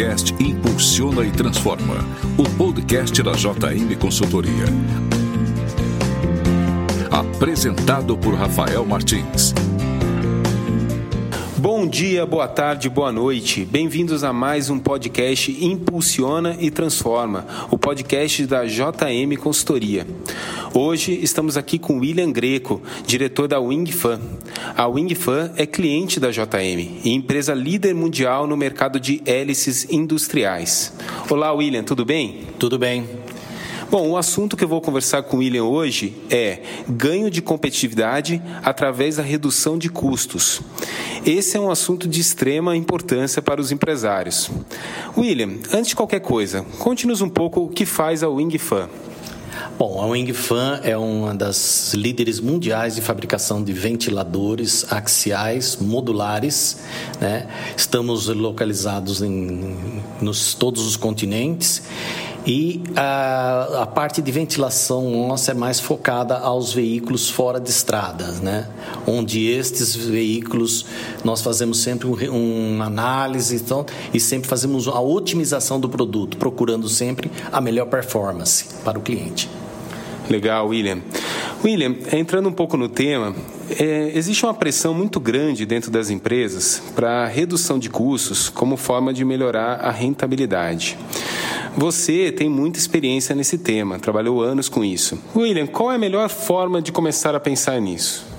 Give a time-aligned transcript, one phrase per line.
[0.00, 1.96] podcast Impulsiona e Transforma,
[2.38, 4.64] o podcast da JM Consultoria.
[7.10, 9.52] Apresentado por Rafael Martins.
[11.60, 13.66] Bom dia, boa tarde, boa noite.
[13.66, 20.06] Bem-vindos a mais um podcast Impulsiona e Transforma, o podcast da JM Consultoria.
[20.72, 24.18] Hoje estamos aqui com William Greco, diretor da WingFan.
[24.74, 30.94] A WingFan é cliente da JM e empresa líder mundial no mercado de hélices industriais.
[31.28, 32.46] Olá, William, tudo bem?
[32.58, 33.19] Tudo bem.
[33.90, 38.40] Bom, o assunto que eu vou conversar com o William hoje é ganho de competitividade
[38.62, 40.60] através da redução de custos.
[41.26, 44.48] Esse é um assunto de extrema importância para os empresários.
[45.18, 48.88] William, antes de qualquer coisa, conte-nos um pouco o que faz a WingFan.
[49.76, 56.78] Bom, a Wingfan é uma das líderes mundiais de fabricação de ventiladores axiais modulares.
[57.18, 57.48] Né?
[57.76, 61.82] Estamos localizados em nos, todos os continentes
[62.46, 68.40] e a, a, parte de ventilação nossa é mais focada aos veículos fora de estradas,
[68.40, 68.66] né?
[69.06, 70.86] Onde estes veículos
[71.22, 76.88] nós fazemos sempre um, uma análise então, e sempre fazemos a otimização do produto, procurando
[76.88, 79.48] sempre a melhor performance para o cliente.
[80.28, 81.00] Legal, William.
[81.62, 83.34] William, entrando um pouco no tema,
[83.78, 89.12] é, existe uma pressão muito grande dentro das empresas para redução de custos como forma
[89.12, 90.96] de melhorar a rentabilidade.
[91.76, 95.18] Você tem muita experiência nesse tema, trabalhou anos com isso.
[95.34, 98.30] William, qual é a melhor forma de começar a pensar nisso?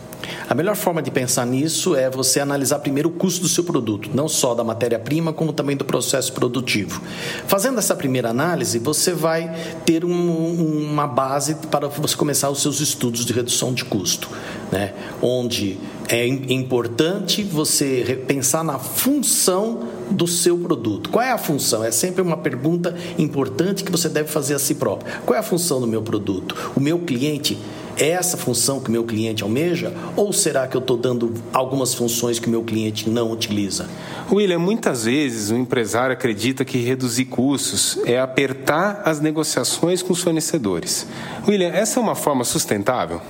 [0.50, 4.10] A melhor forma de pensar nisso é você analisar primeiro o custo do seu produto,
[4.14, 7.02] não só da matéria-prima, como também do processo produtivo.
[7.48, 9.50] Fazendo essa primeira análise, você vai
[9.86, 14.30] ter um, uma base para você começar os seus estudos de redução de custo,
[14.72, 14.94] né?
[15.22, 21.10] onde é importante você pensar na função do seu produto.
[21.10, 21.84] Qual é a função?
[21.84, 25.12] É sempre uma pergunta importante que você deve fazer a si próprio.
[25.26, 26.74] Qual é a função do meu produto?
[26.76, 27.58] O meu cliente
[27.98, 29.94] é essa função que o meu cliente almeja?
[30.16, 33.88] Ou será que eu estou dando algumas funções que o meu cliente não utiliza?
[34.32, 40.22] William, muitas vezes o empresário acredita que reduzir custos é apertar as negociações com os
[40.22, 41.06] fornecedores.
[41.48, 43.22] William, essa é uma forma sustentável?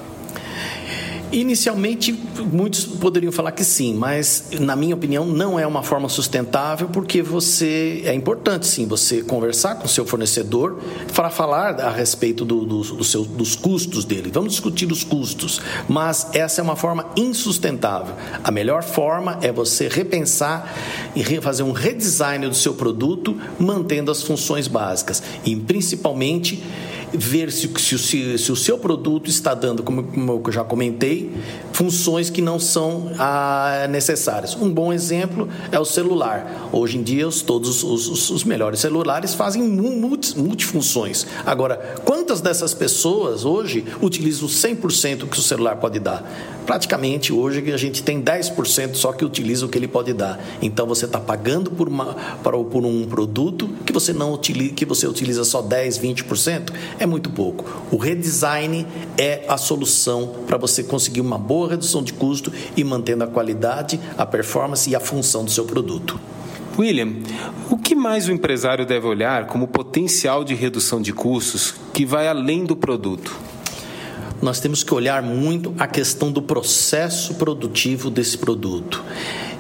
[1.32, 2.12] Inicialmente,
[2.52, 7.22] muitos poderiam falar que sim, mas na minha opinião não é uma forma sustentável porque
[7.22, 10.78] você é importante sim você conversar com o seu fornecedor
[11.16, 14.30] para falar a respeito do, do, do seu, dos custos dele.
[14.34, 18.14] Vamos discutir os custos, mas essa é uma forma insustentável.
[18.44, 20.76] A melhor forma é você repensar
[21.16, 26.62] e fazer um redesign do seu produto, mantendo as funções básicas e principalmente
[27.14, 31.32] ver se, se, se, o seu produto está dando, como, como eu já comentei,
[31.74, 34.56] funções que não são ah, necessárias.
[34.56, 36.70] Um bom exemplo é o celular.
[36.72, 41.26] Hoje em dia, os, todos os, os, os melhores celulares fazem multi, multifunções.
[41.46, 46.61] Agora, quantas dessas pessoas hoje utilizam 100% que o celular pode dar?
[46.72, 50.40] Praticamente hoje a gente tem 10% só que utiliza o que ele pode dar.
[50.62, 55.06] Então você está pagando por, uma, por um produto que você não utiliza, que você
[55.06, 57.66] utiliza só 10, 20%, é muito pouco.
[57.92, 58.88] O redesign
[59.18, 64.00] é a solução para você conseguir uma boa redução de custo e mantendo a qualidade,
[64.18, 66.18] a performance e a função do seu produto.
[66.80, 67.16] William,
[67.70, 72.30] o que mais o empresário deve olhar como potencial de redução de custos que vai
[72.30, 73.41] além do produto?
[74.42, 79.04] Nós temos que olhar muito a questão do processo produtivo desse produto.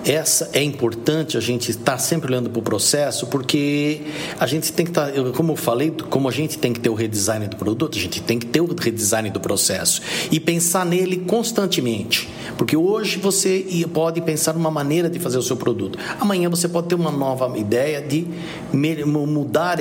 [0.04, 4.02] Essa é importante a gente estar sempre olhando para o processo, porque
[4.40, 6.90] a gente tem que estar, tá, como eu falei, como a gente tem que ter
[6.90, 10.86] o redesign do produto, a gente tem que ter o redesign do processo e pensar
[10.86, 12.28] nele constantemente.
[12.58, 15.98] Porque hoje você pode pensar numa maneira de fazer o seu produto.
[16.20, 18.28] Amanhã você pode ter uma nova ideia de
[18.74, 19.78] mudar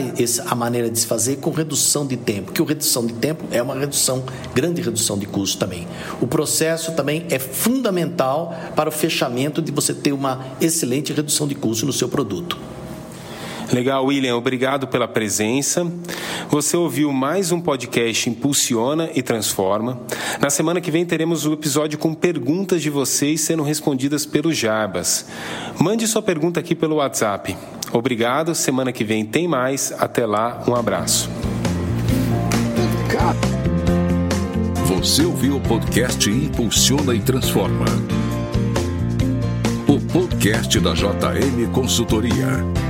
[0.47, 2.53] a maneira de se fazer com redução de tempo.
[2.53, 4.23] Que a redução de tempo é uma redução,
[4.55, 5.87] grande redução de custo também.
[6.21, 11.55] O processo também é fundamental para o fechamento de você ter uma excelente redução de
[11.55, 12.57] custo no seu produto.
[13.73, 15.87] Legal, William, obrigado pela presença.
[16.51, 20.01] Você ouviu mais um podcast Impulsiona e Transforma.
[20.41, 24.53] Na semana que vem teremos o um episódio com perguntas de vocês sendo respondidas pelo
[24.53, 25.27] Jarbas.
[25.81, 27.57] Mande sua pergunta aqui pelo WhatsApp.
[27.93, 29.93] Obrigado, semana que vem tem mais.
[29.99, 31.31] Até lá, um abraço.
[34.89, 37.87] Você ouviu o podcast Impulsiona e Transforma
[40.13, 42.90] podcast da JM Consultoria.